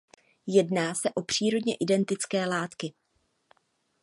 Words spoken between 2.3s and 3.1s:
látky.